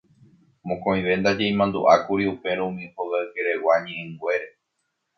Mokõive 0.71 1.13
ndaje 1.19 1.45
imandu'ákuri 1.51 2.25
upérõ 2.33 2.65
umi 2.71 2.85
hogaykeregua 2.95 3.75
ñe'ẽnguére. 3.85 4.47